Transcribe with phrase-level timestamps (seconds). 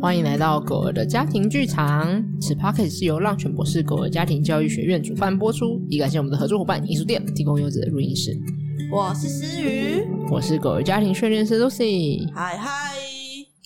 [0.00, 2.24] 欢迎来到狗儿的家庭剧场。
[2.40, 8.34] 此 podcast 是由浪犬博士狗儿家庭教育学院主办播出，以感谢我们的合作伙伴艺术店提供优质的录音室。
[8.90, 12.26] 我是思雨，我是狗儿家庭训练师 Lucy。
[12.34, 12.94] 嗨嗨，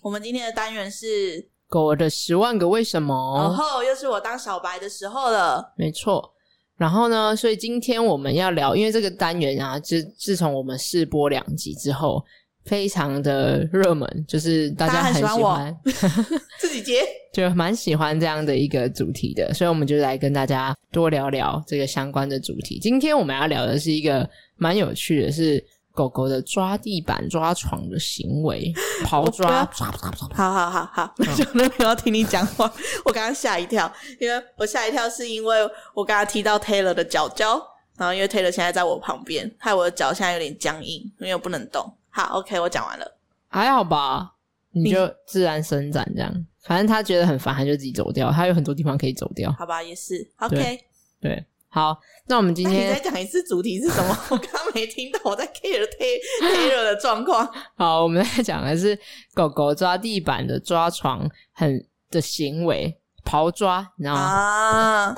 [0.03, 3.39] 我们今天的单元是狗儿的十万个为什么。
[3.39, 6.33] 然后又是我当小白的时候了，没错。
[6.77, 12.25] 然后呢，所以今天我们要聊，因为这个单元啊，自自从我们试播两集之后。
[12.65, 15.77] 非常的热门，就是大家很喜欢，
[16.59, 22.79] 自己接， 就蛮喜欢这样的一个主题的，所以我们就来跟大家多聊聊这个相关的主题。
[22.79, 28.73] 今天我们要聊的是一个蛮有趣的，是狗狗的抓地板、抓床的行为，
[29.05, 30.29] 刨抓，抓抓抓。
[30.33, 32.65] 好好好好， 我真的没有听你讲话，
[33.05, 35.59] 我刚刚吓一跳，因为我吓一跳是因为
[35.95, 37.61] 我刚刚踢到 Taylor 的脚脚，
[37.99, 41.93] 然后因为 Taylor 现在在我旁边，害我的脚现在有点僵硬，因为我不能动。
[42.15, 43.17] 好，OK，我讲完了，
[43.49, 44.35] 还好吧？
[44.71, 48.31] 你就自然伸展这样，反正他觉得很烦，他就自己走掉。
[48.31, 49.83] 他有很多地方可以走掉，好吧？
[49.83, 50.85] 也是，OK，对，
[51.21, 54.17] 对，好，那我们今天你再讲一次主题是什么？
[54.31, 57.49] 我刚刚没听到，我在 care Taylor 的状况。
[57.77, 58.97] 好，我们在讲的是
[59.35, 64.21] 狗狗抓地板的、抓床很的行为，刨抓，你知道吗？
[64.21, 65.17] 啊，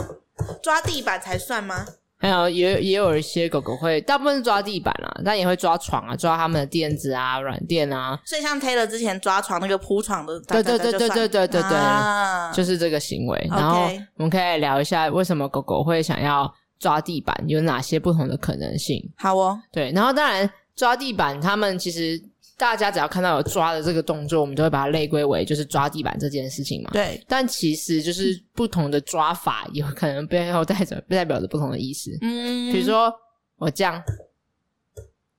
[0.63, 1.87] 抓地板才算吗？
[2.19, 8.19] 还有也也有一些狗狗会，大部分是抓地板啊，但也会抓床啊，抓他们的垫子啊、软垫啊。
[8.25, 13.47] 所以像 Taylor 之前抓床那个铺床的，对对对对对对对对，啊、就是这个行为。
[13.51, 19.03] 然后我们可以聊一下为什么狗狗会想要抓地板，有哪些不同的可能性？
[19.17, 22.21] 好哦，对，然后当然抓地板，他们其实。
[22.59, 26.91] 大家只要看到有抓的这个动作，我们就会把它类归为就是抓地板这件事情嘛。
[26.91, 27.23] 对。
[27.29, 32.17] 但其实就是不同的抓法，有可能背后带着代表着不同的意思。
[32.23, 32.73] 嗯。
[32.73, 33.13] 比如说
[33.57, 34.03] 我这样，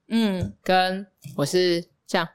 [0.10, 2.28] 嗯，跟我是这样，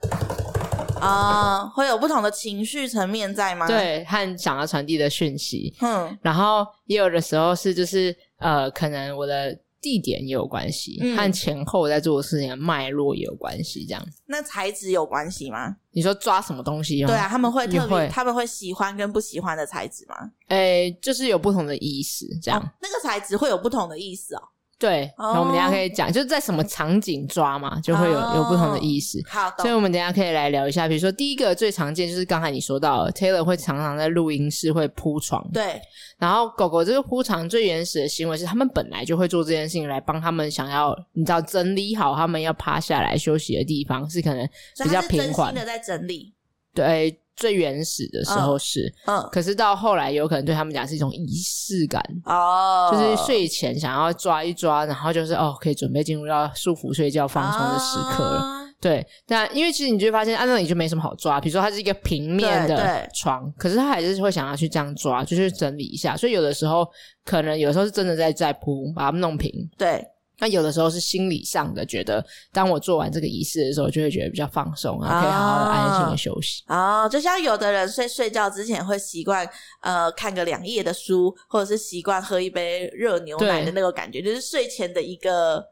[1.01, 3.69] 啊，会有不同的情绪层面在吗？
[3.69, 5.73] 对，和想要传递的讯息。
[5.81, 6.19] 嗯。
[6.23, 9.57] 然后也有的时候是就是呃，可能我的。
[9.83, 14.03] 地点也有关系，嗯、和前后在做的事情的脉络也有关系，这样。
[14.27, 15.77] 那材质有关系吗？
[15.91, 17.05] 你说抓什么东西？
[17.05, 20.15] 对啊，他们会特别，他们会喜欢跟不喜欢的材质吗？
[20.48, 22.59] 诶，就是有不同的意思，这样。
[22.59, 24.42] 哦、那个材质会有不同的意思哦。
[24.83, 29.23] 对，然后我们等一下可以讲，就是在什么场景抓嘛，就会有有不同的意思。
[29.29, 35.48] 好，所以我们等一下可以来聊一下，比如说第一个最常见就是刚才你说到，Taylor 会常常在录音室会铺床。
[35.53, 35.81] 对，
[36.19, 44.45] 然后狗狗这个铺床最原始的行为是，他们本来就会做这件事情来帮他们想要，你知道整理好他们要趴下来休息的地方，是可能
[44.83, 46.35] 比较平缓的在整理。
[46.75, 47.19] 对。
[47.35, 58.39] 最原始的时候是，嗯，嗯，可是到后来有可能对他们讲是一种仪式感哦，就是睡前想要抓一抓，然后就是哦，可以准备进入到舒服睡觉放松的时刻了。
[58.39, 61.41] 啊、对，但因为其实你就会发现，按、啊、那里就没什么好抓。
[61.41, 66.15] 比如说它是一个平面的床，可是他还是会想要去这样抓，就去整理一下。
[66.15, 66.87] 所以有的时候
[67.25, 69.51] 可能有的时候是真的在在铺，把它们弄平。
[69.79, 70.05] 对。
[70.42, 76.64] 那有的时候是心理上的，觉得当我做完这个仪式的时候，就会觉得比较放松，然后可以好好的安心的休息。
[76.67, 79.48] 哦，就像有的人睡睡觉之前会习惯
[79.83, 85.64] 呃看个两页的书，或者是习惯喝一杯热牛奶的那个感觉，就是睡前的一个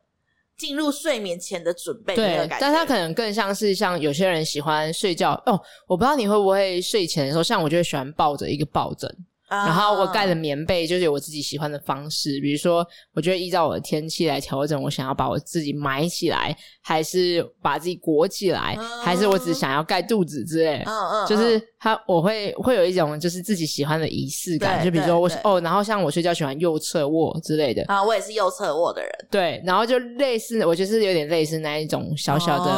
[0.57, 2.59] 进入睡眠前的准备的那个感觉。
[2.59, 9.13] 对，但他可能更像是像有些人喜欢睡觉哦，我不知道你会不会睡前的时候，像我就会喜欢抱着一个抱枕。
[9.51, 21.61] 然后我盖的棉被就是有我自己喜欢的方式，比如说，我就会依照我的天气来调整，我想要把我自己埋起来，还是把自己裹起来，还是我只想要盖肚子之类，嗯嗯，就是。
[21.83, 32.71] 他我会会有一种就是自己喜欢的仪式感，就比如说我哦，然后像我睡觉喜欢右侧卧之类的啊，我也是右侧卧的人，对，然后就类似，我就是有点类似那一种小小的，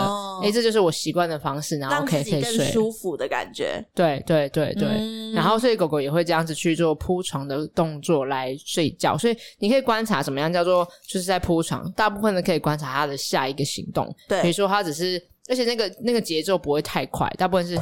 [0.45, 4.87] 哎，这就是我习惯的方式，然后可以可以睡舒服的感觉，对对对对，
[5.35, 17.77] 然后所以狗狗也会这样子去做铺床的动作来睡觉，所以你可以观察怎么样叫做就是在铺床，大部分的可以观察它的下一个行动，对，比如说它只是，而且那个那个节奏不会太快，大部分是。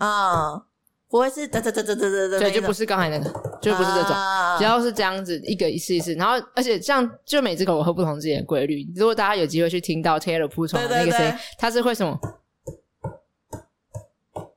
[0.00, 0.62] 啊，
[1.08, 3.24] 不会是哒哒哒哒哒哒哒，对，就不是刚才那个，
[3.60, 4.16] 就不是这种，
[4.58, 8.86] 只要是这样子一个一次一次，然后而且像就每只狗狗会不同自己的规律。
[8.96, 12.18] 如果大家有机会去听到 Taylor 铺床的那个声音，它是会什么？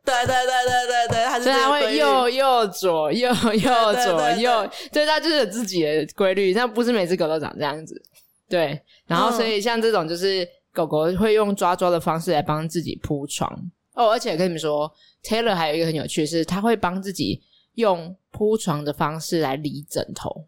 [0.05, 8.01] 对对对对对对，它是它会右右左右右左右，对，它就是有自己的规律，但不是每只狗都长这样子。
[8.49, 13.49] 对，然后所以像这种就是狗狗会用抓抓的方式来帮自己铺床
[13.93, 14.91] 哦，而且跟你们说。
[15.23, 17.41] Taylor 还有一个很有趣是，他会帮自己
[17.75, 20.45] 用铺床的方式来理枕头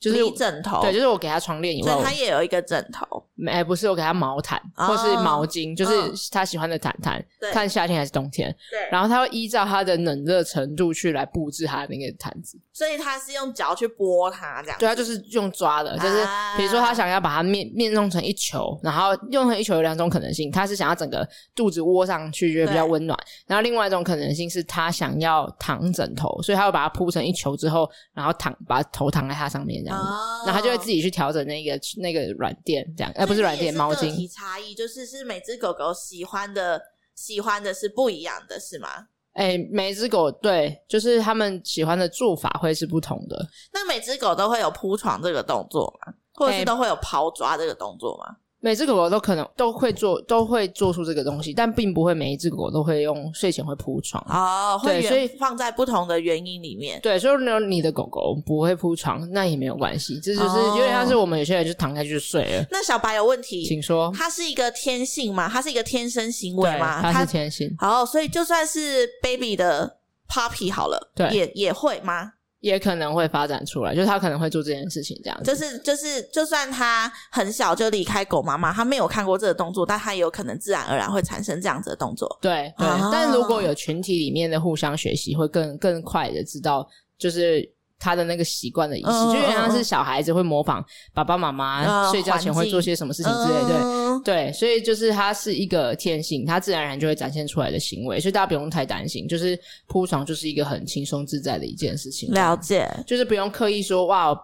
[0.00, 3.24] 就是离枕头，对，就是我给他床垫以外，所以他也有一个枕头。
[3.34, 5.92] 没，不是我给他毛毯、哦、或是毛巾，就是
[6.30, 7.24] 他喜欢的毯毯。
[7.52, 8.54] 看夏天还是冬天。
[8.70, 12.58] 对，然后他会依照他的冷热程度去来布置他的那个毯子。
[12.72, 14.78] 所以他是用脚去拨它，这样。
[14.78, 16.24] 对，他就是用抓的，就是
[16.56, 23.18] 比如说他想要把它面面弄成一球，然后用成一球有两种可能性，他是想要整个肚子窝上去，觉得比较温暖。
[23.46, 33.12] 然后另外一种可能性是他想要躺枕头，所以他会把它铺成一球之后，然后躺把头躺在它上面这样子，哦、然后他就会自己去调整那个那个软垫这样。
[33.26, 34.32] 不是软垫，毛巾。
[34.32, 36.80] 差异就是是每只狗狗喜欢的
[37.14, 39.08] 喜欢的是不一样的，是吗？
[39.34, 43.48] 哎、欸，每只狗对，就是他们喜欢的做法会是不同的。
[43.72, 46.14] 那每只狗都会有铺床这个动作吗？
[46.34, 48.26] 或者是都会有刨抓这个动作吗？
[48.26, 54.80] 欸每只狗狗都可能都会做，都会做出这个东西，但并不会每一只狗狗都会用睡前会铺床哦。
[54.82, 57.00] 对，所以放在不同的原因里面。
[57.00, 62.64] 对，所以呢，你的狗狗不会铺床，那也没有关系，这就是有点像是我们有些人就躺下去就睡了。
[62.70, 64.12] 那小白有问题，请说。
[64.16, 65.48] 它是一个天性吗？
[65.48, 67.00] 它是一个天生行为吗？
[67.00, 67.72] 它是天性。
[67.78, 72.32] 好，所以就算是 baby 的 puppy 好了，对，也也会吗？
[72.60, 75.44] 也可能会发展出来，就是他可能会做这件事情，这样子。
[75.44, 82.38] 就是就是，就算他很小就离开狗妈妈，他没有看过这个动作，但他也有可能自然而然会产生这样子的动作。
[82.40, 86.88] 对对，哦、但如果有群体里面的互相学习，会更更快的知道，
[87.18, 87.77] 就是。
[87.98, 102.32] 他的那个习惯的仪式，嗯、就原来是小孩子会模仿爸爸妈妈睡觉前会做些什么事情之类，嗯、对对，所以就是他是一个天性，他自然而然就会展现出来的行为，所以大家不用太担心，就是铺床就是一个很轻松自在的一件事情。
[102.32, 104.38] 了解，就是不用刻意说哇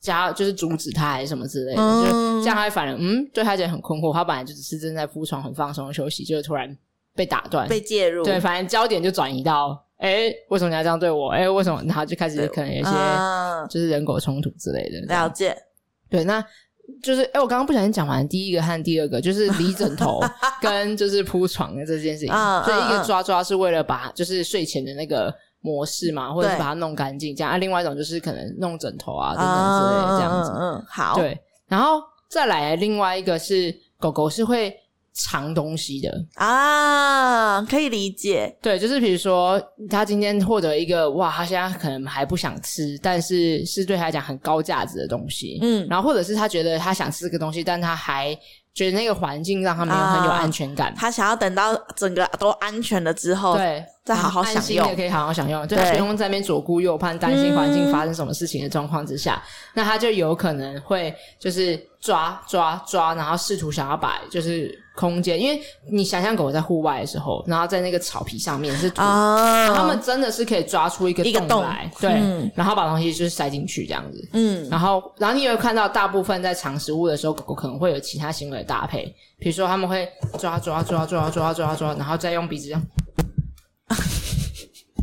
[0.00, 6.76] 加就是阻止他还是什么之类的，嗯、就这样他会反而嗯对他觉得很困惑，他本来就只是正在铺床很放松休息，就突然
[7.14, 7.68] 被打断。
[7.68, 9.86] 被介入，对，反正焦点就转移到。
[10.00, 11.28] 哎，为什么你要这样对我？
[11.28, 11.82] 哎，为什么？
[11.86, 12.90] 然后就开始可能有一些
[13.68, 15.00] 就是人狗冲突之类的。
[15.06, 15.54] 了解，
[16.08, 16.42] 对，那
[17.02, 20.18] 就是哎，我刚刚不小心讲完第一个和第二个，就是离枕头
[20.62, 22.34] 跟就是铺床的这件事情。
[22.64, 25.30] 所以一个抓抓是为了把就是睡前的那个
[25.60, 27.52] 模式嘛，或者是把它弄干净这样。
[27.52, 30.52] 啊，另外一种就是可能弄枕头啊等等之类的这样子。
[30.58, 31.14] 嗯，好。
[31.16, 31.38] 对，
[31.68, 32.00] 然后
[32.30, 34.74] 再来另外一个是狗狗是会。
[35.22, 38.56] 藏东西的啊，可以理解。
[38.62, 45.58] 对，就是比如说，他今天获得一个哇，他现在可能还不想吃，但是是对他来讲很高价值的东西。
[45.62, 48.36] 嗯，然后或者是他觉得他想吃这个东西，但他还
[48.74, 50.88] 觉得那个环境让他没有很有安全感。
[50.88, 53.84] 啊，他想要等到整个都安全了之后，对。
[54.02, 65.60] 再好好享用，也可以好好享用，对，不用在那边左顾右盼，担心环境发生什么事情的状况之下，嗯、那他就有可能会就是抓抓抓，然后试图想要把就是空间，因为
[65.92, 79.04] 你想象狗在户外的时候，然后在那个草皮上面是土，哦、他们真的是可以抓出一个洞来，洞对，嗯、然后把东西就是塞进去这样子，嗯，然后然后你也会看到大部分在藏食物的时候，狗狗可能会有其他行为的搭配，
[79.38, 80.08] 比如说他们会
[80.38, 82.82] 抓抓抓抓抓抓抓，然后再用鼻子这样。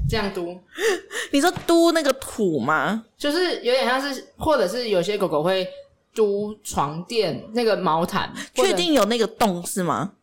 [0.09, 0.57] 这样嘟，
[1.33, 3.03] 你说嘟那个土吗？
[3.17, 5.67] 就是有点像是，或者是有些狗狗会
[6.13, 10.13] 嘟床垫那个毛毯，确定有那个洞是吗？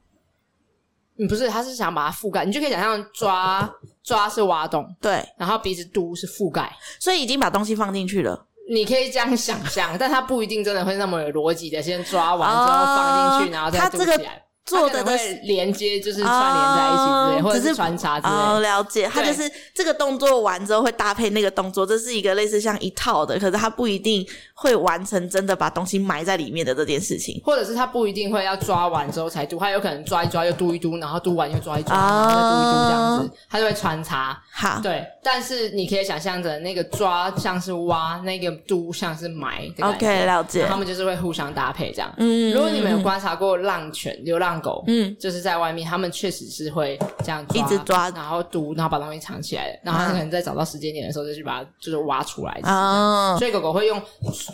[1.18, 3.70] 嗯，不是，他是想把它覆盖，你就可以想象抓
[4.02, 8.46] 抓是挖洞，对，然后鼻子嘟是覆盖，所以已经把东西放进去了。
[8.70, 14.43] 你可以这样想象，但它不一定真的会那么有逻辑的，先抓完之后放进去，哦、然后再嘟起来。
[14.66, 18.32] 做的会连接，就是串联在一起之类，或者是穿插之类。
[18.32, 19.08] 哦，了解。
[19.12, 27.38] 它就是这个动作完之后会搭配那个动作，这是一个类似像一套的，可是它不一定会完成真的把东西埋在里面的这件事情。
[27.44, 34.42] 或者是它不一定会要抓完之后才嘟，它有可能抓一抓又嘟一嘟，然后嘟完又抓一抓，然后再嘟一嘟这样子，它就会穿插。
[34.50, 35.04] 好，对。
[35.22, 39.70] 但是你可以想象着那个抓像是挖，那个嘟像是埋。
[39.80, 40.66] OK，了解。
[40.66, 42.10] 他们就是会互相搭配这样。
[42.16, 42.52] 嗯。
[42.52, 52.60] 如果你们有观察过浪犬、流浪狗，嗯，就是在外面，他们确实是会这样抓，一直抓，然后嘟，然后把东西藏起来，然后他可能在找到时间点的时候，就去把它就是挖出来。
[52.62, 54.00] 哦，所以狗狗会用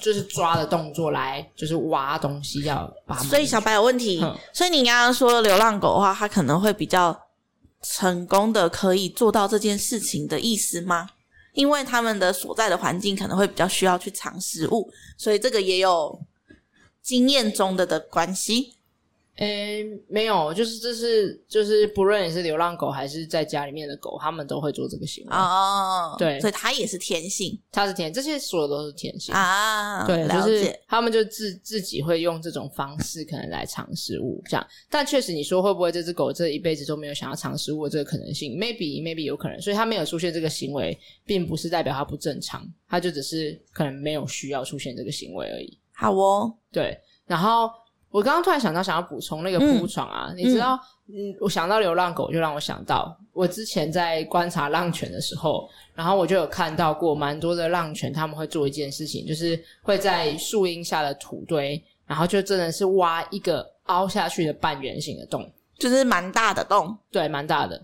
[0.01, 3.17] 就是抓的动作来就是挖东西，要把。
[3.19, 7.19] 所以小白有问题，嗯、所以你刚刚说流浪狗的话，它可能会比较
[7.83, 11.09] 成功的可以做到这件事情的意思吗？
[11.53, 14.89] 因为他们的所在的环境可能会比较需要去藏食物，
[15.19, 16.17] 所以这个也有
[17.03, 18.75] 经验中的的关系。
[19.37, 26.15] 诶，没有，就是这是就是不论你是流浪狗还是在家里面的狗，他们都会做这个行为哦。
[26.19, 30.05] 对，所以它也是天性，它是天，这些所有都是天性啊。
[30.07, 34.67] 对，就是他们就自自己会用这种方式可能来尝食物这样。
[34.91, 45.79] 但确实，你说会不会这只狗这一辈子都没有想要尝食物的这个可能性？Maybe maybe 有可能，所以它没有出现这个行为，并不是代表它不正常，它就只是可能没有需要出现这个行为而已。
[45.95, 47.71] 好哦，对，然后。
[48.11, 65.49] 我刚刚突然想到，想要补充那个铺床啊，嗯、你知道，嗯，我想到流浪狗，就让我想到我之前在观察浪犬的时候，然后我就有看到过蛮多的浪犬，他们会做一件事情，就是会在树荫下的土堆，然后就真的是挖一个凹下去的半圆形的洞，
[65.79, 67.81] 就是蛮大的洞，对，蛮大的。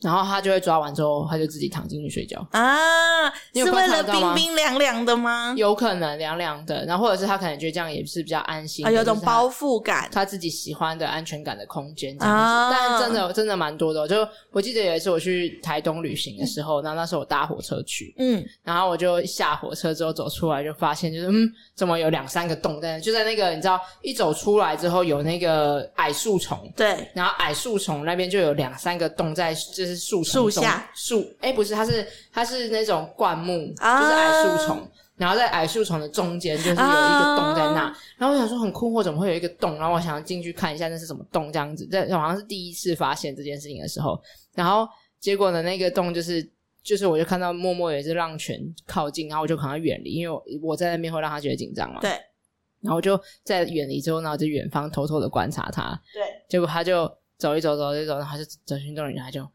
[0.00, 2.46] 然后他就会抓完之后，他就自己躺进去睡觉。
[2.52, 5.52] 啊，是为了冰冰凉凉的吗？
[5.56, 12.42] 有可能凉凉的，然后或者是他可能觉得这样也是比较安心，啊，有种包覆感，他自己喜欢的安全感的空间这样子。
[12.42, 29.89] 啊，但真的真的蛮多的，就我记得有一次我去台东旅行的时候，然后那时候我搭火车去，嗯，然后我就下火车之后走出来就发现，就是嗯，怎么有两三个洞在，就在那个你知道一走出来之后有那个矮树丛，对，然后矮树丛那边就有两三个洞在，就是。
[29.90, 39.76] 是树树下树，哎，不是，它是它是那种灌木，啊、就是矮树丛，然后在矮树丛的中间就是有一个洞在那，啊、然后我想说很困惑，怎么会有一个洞？
[39.78, 44.20] 然后我想要进去看一下那是什么洞，这样子，这好像是第一次发现这件事情的时候，
[44.54, 46.42] 然后结果呢，那个洞就是
[46.82, 52.10] 就是我就看到默默有一只浪犬靠近，然后我就赶快远离，因为我我在那边会让他觉得紧张嘛，对，
[52.80, 57.06] 然后我就在远离之后，然后就远方偷偷的观察他，对，结果他就
[57.36, 59.46] 走一走走一走，然后就走进洞里，然后就。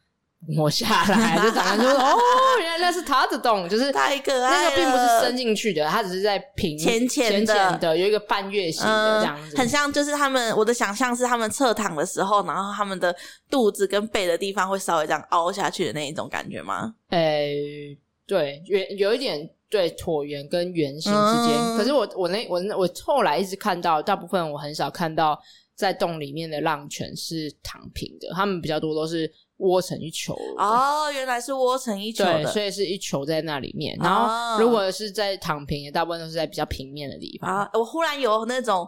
[0.47, 2.17] 摸下来就长得就说 哦，
[2.59, 4.69] 原来那是他的洞，就是太可爱了。
[4.69, 10.55] 那个并不是伸进去的，它只是在平浅浅的，的有一个半月形的这样子，嗯，很像就是他们。
[10.55, 13.15] 我的想象是他们侧躺的时候，然后他们的
[13.49, 16.93] 肚子跟背的地方会稍微这样凹下去的那一种感觉吗？
[17.09, 17.97] 诶、欸，
[18.27, 21.57] 对，圆有一点对椭圆跟圆形之间。
[21.57, 25.39] 嗯、可是我我那我我后来一直看到，大部分我很少看到
[25.75, 29.31] 在洞里面的浪犬是躺平的，他们比较多都是。
[29.57, 33.97] 窝成一球哦，原来是窝成一球的，对，所以是一球在那里面。
[34.01, 37.49] 然后如果是在躺平，也大部分都是在比较平面的地方。
[37.49, 38.85] 啊，我忽然有那种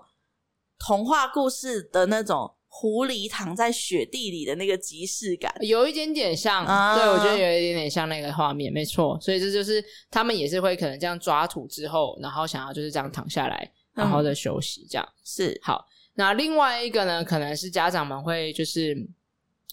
[0.77, 6.65] 童话故事的那种狐狸躺在雪地里的那个即视感，有一点点像。
[6.65, 9.17] 啊、对，我觉得有一点点像那个画面，没错。
[9.21, 9.81] 所以这就是
[10.11, 15.85] 他们也是会可能这样抓土之后，然后想要就是这样躺下来，然后的休息，这样、嗯、是好。
[16.15, 18.93] 那另外一个呢，可能是家长们会就是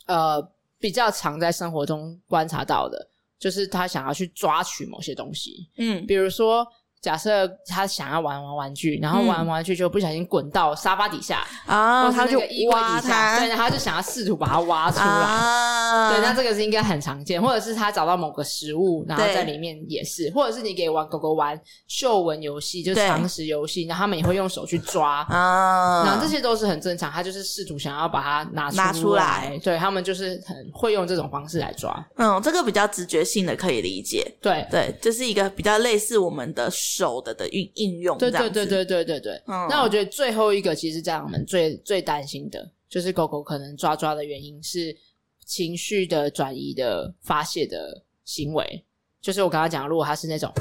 [0.07, 0.54] 呃。
[0.85, 6.63] 比较常在生活中观察到的，就是他想要去抓取某些东西，嗯，比如说。
[7.05, 25.27] 假设他想要玩玩玩具，然后玩玩具就不小心滚到沙发底下啊，他就衣柜底下，对，然后他就想要试图把它挖出来，啊、对，那这个是应该很常见，或者是他找到某个食物，然后在里面也是，或者是你给玩狗狗玩嗅闻游戏，就是尝食游戏，然后他们也会用手去抓。
[25.29, 29.61] 啊，然后这些都是很正常，他就是试图想要把它拿出出来。
[29.63, 34.67] 对，他们就是很会用这种方式来抓，嗯，这个比较直觉性的可以理解，对。
[34.71, 36.71] 对，这、就是一个比较类似我们的。
[36.97, 39.43] 手的的运应用，对对对对对对对。
[39.47, 44.97] 嗯，那我觉得最后一个其实家长们最最担心的，就是狗狗可能抓抓的原因是
[45.45, 48.85] 情绪的转移的发泄的行为。
[49.21, 50.53] 就是我刚刚讲，如果它是那种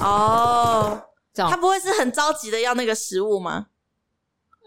[0.00, 1.02] 哦，
[1.34, 3.66] 这样，它不会是很着急的要那个食物吗？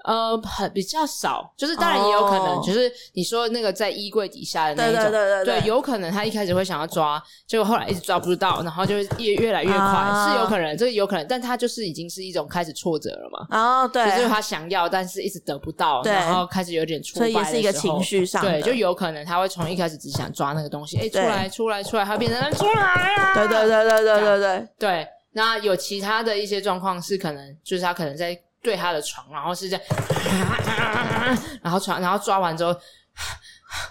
[0.04, 2.66] 呃，很比较少，就是当然也有可能，oh.
[2.66, 10.30] 就是你说那个在衣柜底下的那一种，对对对对，对，有可能他一开始会想要抓，结果后来一直抓不到，然后就越越来越快，oh.
[10.30, 28.36] 是有可能，这个有可能，但他就是已经是一种开始挫折了嘛，哦，oh, 对，就是他想要，但是一直得不到，然后开始有点挫所以也是一个情绪上，对，就有可能他会从一开始只想抓那个东西，哎，出来出来出来，他变成出来啊，对对对对对对对对，那有其他的一些状况是可能，就是他可能在。
[28.62, 29.86] 对他的床，然后是这样，
[31.62, 32.76] 然后床，然后抓完之后，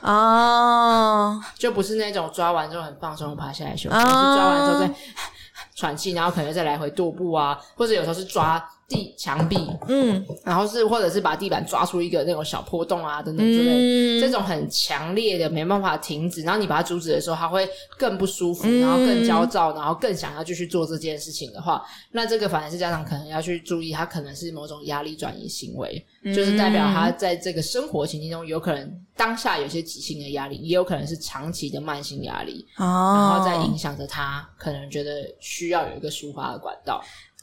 [0.03, 4.91] 哦，就不是那种抓完之后很放松爬下来休息，是抓完之后再
[5.75, 8.65] 喘气，然后可能再来回踱步啊，或者有时候是抓。
[8.91, 9.57] 地墙壁，
[9.87, 17.67] 嗯，然后是或者是把地板抓出一个那种小破洞啊，等等之类，嗯、这种很强烈的没办法停止，然后你把它阻止的时候，它会
[17.97, 21.81] 更不舒服，然后更焦躁，然后更想要继续做这件事情的话，
[22.11, 37.01] 那这个反而是家长可能要去注意，他可能是某种压力转移行为，嗯、就是代表他在这个生活情境中有可能当下有些急性的压力，也有可能是长期的慢性压力，哦，然后在影响着他可能觉得需要有一个抒发的管道。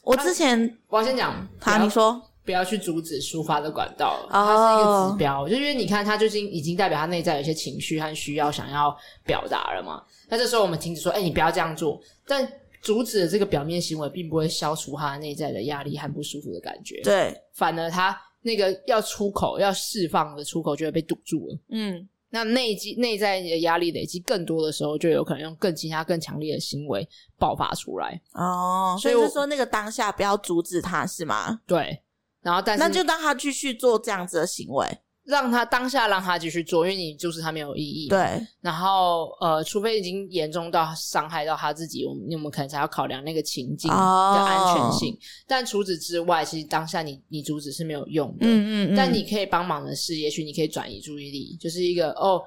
[0.08, 5.42] 我之前，我要先讲，好，你说，不要去阻止抒发的管道了，它是一个指标。
[5.42, 5.50] Oh.
[5.50, 8.96] 就因为你看，它最近已经代表它内在有一些情绪和需要想要
[9.26, 10.02] 表达了嘛。
[10.30, 12.02] 那这时候我们停止说，哎、欸，你不要这样做。
[12.26, 12.50] 但
[12.82, 17.02] 阻止的这个表面行为，并不会消除他内在的压力和不舒服的感觉。
[17.04, 21.60] 对，反而他那个要出口、要释放的出口就会被堵住了。
[21.72, 22.08] 嗯。
[22.30, 27.08] 那内积内在的压力累积更多的时候，就有可能用更其他更强烈的行为
[27.38, 28.22] 爆发出来。
[28.34, 31.62] 哦，所以是说那个当下不要阻止他是吗？
[31.66, 32.04] 对，
[32.42, 34.86] 然后但是那就让他继续做这样子的行为。
[35.28, 38.08] 让他当下让他继续做，因为你就是他没有意义。
[38.08, 45.12] 对，然后呃，除非已经严重到伤害到他自己，我们我们可能才要考量那个情境的安全性。
[45.12, 45.20] Oh.
[45.46, 48.48] 但除此之外，其实当下你你阻止是没有用的。
[48.48, 48.96] 嗯嗯嗯。
[48.96, 52.42] 但你可以帮忙的是，也许你可以转移注意力，就是一个哦，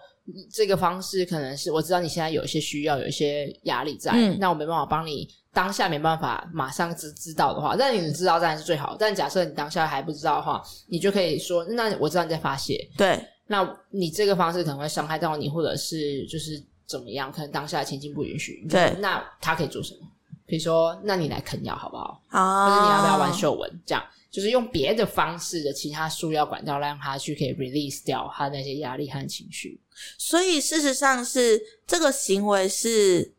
[0.53, 5.29] 这个方式可能是我知道你现在有一些需要，有一些压力在，嗯、那我没办法帮你。
[5.53, 8.97] 当下没办法马上知知道的话，但你知道当然是最好。
[8.97, 17.33] 但假设你当下还不知道的话，你就可以说：“那我知道你在发泄。”对，那你这个方式可能会伤害到你，或者是就是怎么样？
[17.33, 18.65] 可能当下的情境不允许。
[18.71, 20.07] 对，那他可以做什么？
[20.51, 22.21] 比如说，那你来啃药好不好？
[22.29, 23.81] 啊，或者你要不要玩嗅闻？
[23.87, 29.81] 这样就是用别的方式的其他输药管道，让他去可以 release 掉他那些压力和情绪。
[30.19, 33.33] 所以事实上是这个行为是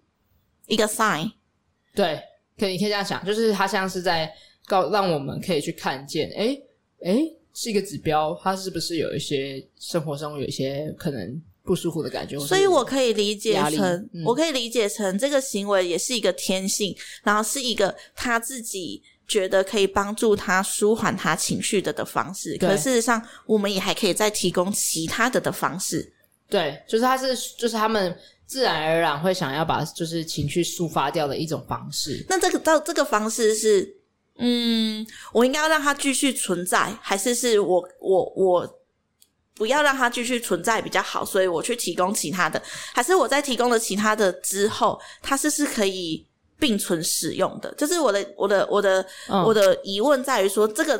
[0.67, 1.31] 一个 sign。
[1.93, 2.21] 对，
[2.57, 4.33] 可以你可以这样想，就是他像是在
[4.65, 6.63] 告让我们可以去看见，诶
[7.03, 12.39] 诶是一个指标，他是不是有一些生活中有一些可能不舒服的感觉？
[12.39, 22.57] 所以我可以理解成，嗯、我可以理解成这个行为也是一个天性，然后是一个他自己觉得可以帮助他舒缓他情绪的的方式。
[22.57, 26.13] 可事实上，我们也还可以再提供其他的的方式。
[26.49, 28.15] 对，就是他是就是他们。
[28.47, 32.25] 自然而然会想要把就是情绪抒发掉的一种方式。
[32.27, 33.95] 那这个到这个方式是，
[34.39, 38.80] 嗯，我应该要让它继续存在，还是是我我我
[39.61, 41.23] 不要让它继续存在比较好？
[41.23, 42.59] 所以我去提供其他的，
[42.95, 46.25] 还是我在提供了其他的之后，它是是可以
[46.57, 47.71] 并存使用的？
[47.75, 50.99] 就是我的我的我的、嗯、我的疑问在于说这个。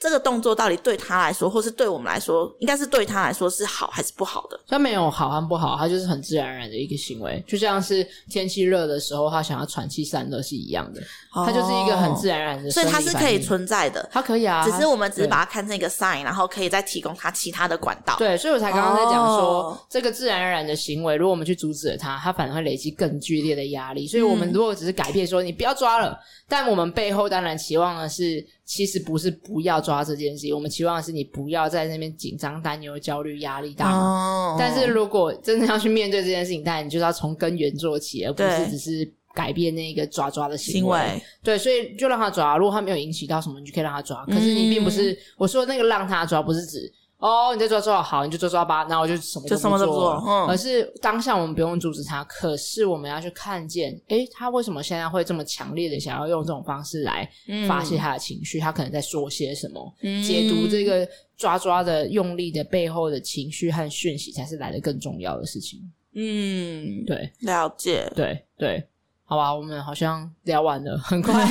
[0.00, 4.58] 这个动作到底对他来说，或是对我们来说，应该是对他来说是好还是不好的？
[4.66, 11.02] 他没有好和不好，他就是很自然而然的一个行为，就像是天气热的时候，他想要喘气散热是一样的，
[11.34, 18.16] 它就是一个很自然而然的，所以它是可以存在的，它可以啊，只是我们只是把它看成一个 sign，然后可以再提供它其他的管道。
[18.16, 24.06] 对，所以我才刚刚在讲说，哦、这个自然而然的行为，如果我们去阻止了它，它反而会累积更剧烈的压力。
[24.06, 28.42] 所以我们如果只是改变说，你不要抓了，但我们背后当然期望的是。
[28.70, 33.90] 其实不是不要抓这件事情，我们期望的是你不要在那边紧张、担忧、焦虑、压力大。
[33.90, 34.54] 哦。
[34.56, 40.98] 但是如果真的要去面对这件事情，当然你就是要从根源做起，而不是只是改变那个抓抓的行为。
[40.98, 41.22] 行为。
[41.42, 42.56] 对，所以就让他抓。
[42.56, 44.24] 如果他没有引起到什么，你就可以让他抓。
[44.26, 46.92] 可是你并不是、嗯、我说那个让他抓，不是指。
[47.20, 50.12] 哦，你在抓抓好，你就抓抓吧，那我就什么都做，就什么都不做。
[50.26, 57.28] 嗯，而是当下我们不用阻止他，可是我们要去看见，诶，他为什么现在会这么强烈的想要用这种方式来
[57.68, 58.58] 发泄他的情绪？
[58.58, 59.94] 嗯、他可能在说些什么？
[60.00, 61.06] 嗯、解读这个
[61.36, 65.78] 抓抓的用力的背后的情绪和讯息，才是来的更重要的事情。
[66.14, 68.82] 嗯，对，了解，对对，
[69.24, 71.34] 好吧，我们好像聊完了，很快，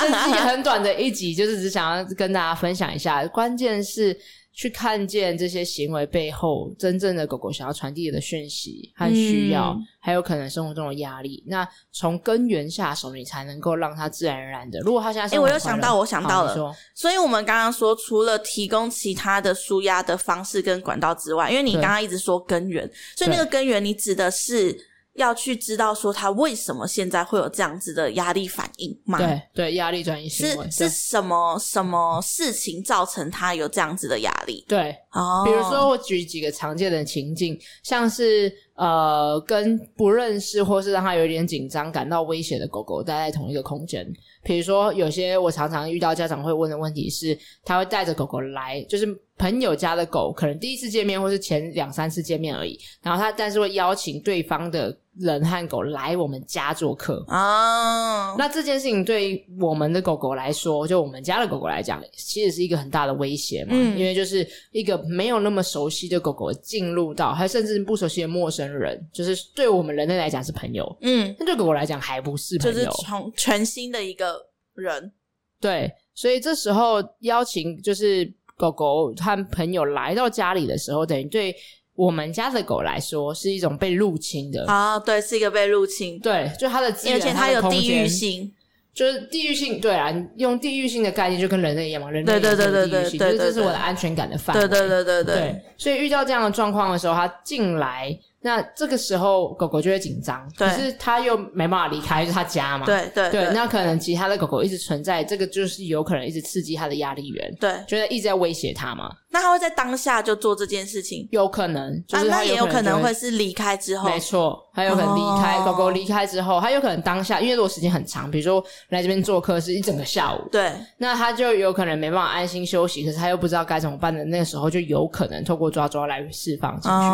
[0.00, 4.18] 这是一个很短的一集，就是只想要跟大家分享一下，关键是。
[4.54, 11.42] 去看见这些行为背后真正的狗狗想要传递的讯息和需要，嗯、还有可能生活中的压力。
[11.46, 14.78] 那从根源下手，你才能够让它自然而然的。
[14.80, 16.54] 如果它现在，哎、欸，我又想到，我想到了。
[16.94, 24.91] 所以，我们刚刚说，除了提供其他的舒压的方式跟管道之外，因为你刚刚一直说根源，所以那个根源，你指的是。
[25.14, 29.18] 要去知道说他为什么现在会有这样子的压力反应吗？
[29.18, 34.64] 对对，压力转移是是什么什么事情造成他有这样子的压力？
[34.68, 38.52] 对，哦，比如说我举几个常见的情境，像是。
[38.74, 44.04] 呃，跟不认识或是让他有点紧张、感到威胁的狗狗待在同一个空间。
[44.42, 52.76] 比如说，有些我常常遇到家长会问的问题是，他会带着狗狗来，就是朋友家的狗，可能第一次见面或是前两三次见面而已。
[53.02, 58.30] 然后他但是会邀请对方的人和狗来我们家做客啊。
[58.30, 58.38] Oh.
[58.38, 63.72] 那这件事情对我们的狗狗来说，就我们家的狗狗来讲，其实是一个很大的威胁嘛。
[63.72, 74.36] 嗯，因为就是一个没有那么熟悉的狗狗进入到，还甚至不熟悉的陌生人，就是对我们人类来讲是朋友，嗯，但对狗狗来讲还不是朋友，就是从全新的一个
[74.74, 75.12] 人，
[75.60, 81.54] 对，所以这时候邀请就是狗狗和朋友来到家里的时候，等于对
[81.94, 88.52] 我们家的狗来说是一种被入侵的啊，对，是一个被入侵，对，就它的资源，而且它有地域性。
[88.94, 98.14] 就是地域性，对啊，用地域性的概念就跟人类一样嘛，人类对对对对对，就是这是我的安全感的范围，对对对对对，所以遇到这样的状况的时候，它进来。
[98.44, 102.84] 那这个时候狗狗就会紧张，可是它又没办法离开，就是它家嘛。
[102.84, 109.10] 对对对，那可能其他的狗狗一直存在，这个就是有可能一直刺激它的压力源，对，觉得一直在威胁它嘛。
[109.32, 111.26] 那他会在当下就做这件事情？
[111.32, 127.06] 有可能，就是它也有可能会是离开之后，没错，它有可能离开狗狗离开之后，它有可能当下，因为如果时间很长，比如说来这边做客是一整个下午，对，那他就有可能没办法安心休息，可是他又不知道该怎么办的，那个时候就有可能透过抓抓来释放情绪，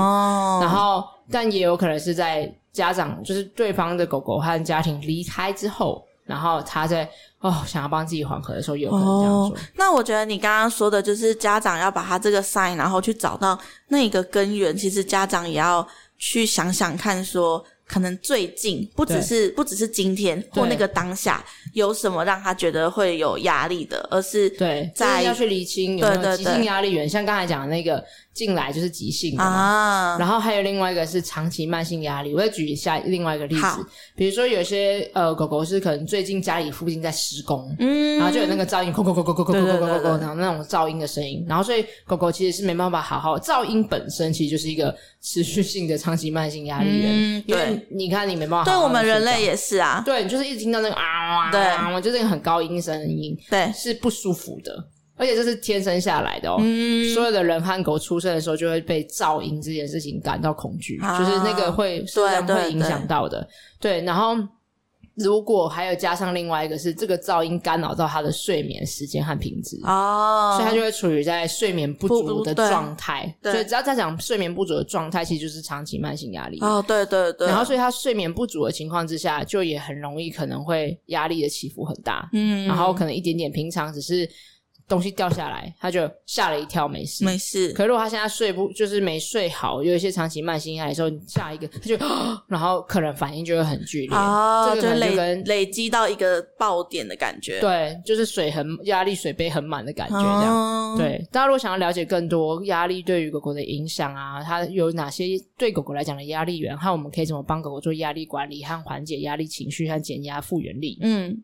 [0.65, 1.05] 然后。
[1.31, 7.09] 但也有可能是在家长，就是对方的狗狗和家庭离开之后，然后他在
[7.41, 9.57] 哦想要帮自己缓和的时候，有可能这样做。
[9.57, 14.77] 哦，那我觉得你刚刚说的就是家长要把他这个 sign，然后去找到那个根源。
[14.77, 15.87] 其实家长也要
[16.19, 28.05] 去想想看，说可能最近不只是不只是今天或那个当下有什么让他觉得会有压力的，而是对在要去厘清有没有急性压力源，像刚才讲的那个。
[28.39, 32.33] 进来就是急性的嘛，啊，然后还有另外一个是长期慢性压力。
[32.33, 38.93] 我再举一下另外一个例子，比如说有些呃狗狗是可能最近家里附近在施工，嗯，然后就有那个噪音，
[40.21, 51.61] 然后那种噪音的声音，然后所以狗狗其实是没办法好好，噪音本身其实就是一个持续性的长期慢性压力源，嗯，因为你看你没办法好好，对我们人类也是啊，对，你就是一直听到那个啊，对，
[52.01, 54.73] 就是那个很高音声音，对，是不舒服的。
[55.19, 63.41] 而且这是天生下来的哦，嗯、所有的人和狗出生的时候就会被噪音这件事情感到恐惧，啊、就是那个会实际上会影响到的。
[63.81, 64.37] 对，对，对，对，然后
[65.17, 73.37] 如果还有加上另外一个是这个噪音干扰到他的睡眠时间和品质哦，所以他就会处于在睡眠不足的状态。
[73.43, 76.81] 所以只要在讲睡眠不足的状态，其实就是长期慢性压力哦。
[76.87, 77.49] 对对对。
[77.49, 82.31] 然后所以他睡眠不足的情况之下，就也很容易可能会压力的起伏很大。
[82.33, 84.31] 嗯，然后可能一点点平常只是。
[84.89, 87.73] 东西掉下来，他就吓了一跳，没事，没事。
[87.75, 91.97] 可是如果他现在睡不，就是没睡好，有一些长期慢性压力的时候，下一个他就，
[92.49, 97.61] 然后可能反应就会很剧烈，哦，这个就累累积到一个爆点的感觉。
[97.61, 100.55] 对，就是水很压力，水杯很满的感觉，这样。
[100.55, 105.27] 哦、对，大家如果想要了解更多压力对于狗狗的影响啊，它有哪些
[105.59, 110.99] 对狗狗来讲的压力源，还有我们可以怎么帮狗狗做压力管理和缓解压力情绪和减压复原力？
[111.03, 111.43] 嗯。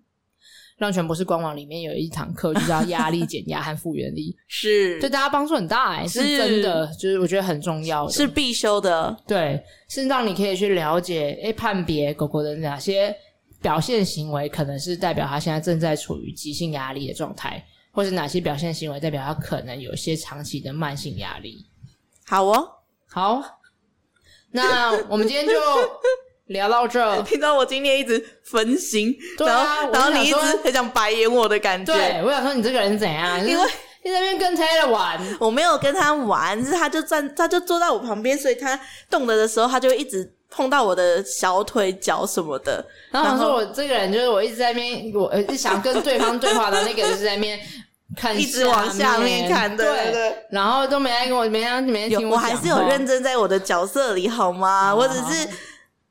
[0.78, 13.14] 浪犬博士官网里面有一堂课，就叫压力减压和复原力， 是对大家帮助很大，哎，是真的，就是我觉得很重要的，是必修的，对，是让你可以去了解，哎，判别狗狗的哪些
[13.62, 21.64] 表现行为可能是代表它现在正在处于急性压力的状态，或是哪些表现行为代表它可能有些长期的慢性压力。
[22.26, 22.68] 好哦，
[23.06, 23.40] 好，
[24.50, 25.52] 那我们今天就。
[26.48, 31.92] 聊到这， 听到我今天一直分心，对啊，然后然后你一直很想白眼我的感觉。
[31.94, 33.38] 对，我想说你这个人怎样？
[33.46, 33.64] 因为
[34.02, 38.78] 你在那边跟 Taylor 玩，我没有跟他玩，是他就站，他就坐在我旁边，所以他
[39.08, 42.84] 动的的时候，他就一直碰到我的小腿、脚什么的。
[43.10, 47.58] 然后我说我这个人就是我一直在那边，我一直想跟对方对话的那个就是在那边
[48.14, 52.34] 看，一直往下面看，对对对，然后都没来跟我，没来没来听我。
[52.34, 54.94] 我还是有认真在我的角色里，好吗？
[54.94, 55.48] 我只是。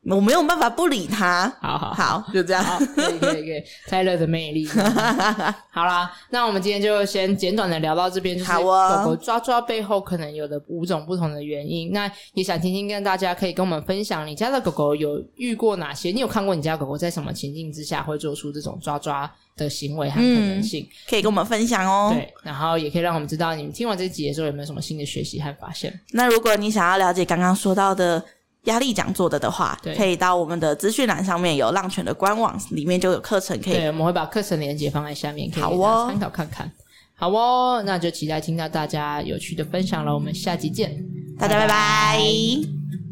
[0.06, 2.64] 我没有办法不理他，好好好，就这样，
[2.94, 4.68] 可以可以可以，泰勒 的魅力。
[5.72, 8.64] 好啦，那我们今天就先简短的聊到这边，就是狗
[9.06, 11.92] 狗抓抓背后可能有的五种不同的原因。
[11.92, 16.12] 那也想听听跟大家可以跟我们分享，你家的狗狗有遇过哪些？
[16.12, 20.84] 你有看过你家狗狗在什么情境之下会做出这种抓抓的行为和可能性？
[20.84, 22.12] 嗯、可以跟我们分享哦。
[22.14, 25.98] 对，然后也可以让我们知道你们听完这集的时候有没有什么新的学习和发现。
[26.12, 28.22] 那如果你想要了解刚刚说到的。
[28.64, 33.74] 压力讲座的的话，对可以到我们的资讯栏上面有浪犬的官网，里面就有课程可以。
[33.74, 36.72] 对，我们会把课程链接放在下面，可以参考看看。
[37.16, 40.14] 好哦，好哦，那就期待听到大家有趣的分享了。
[40.14, 40.98] 我们下集见，
[41.38, 41.68] 大家拜拜。
[41.68, 43.03] 拜拜。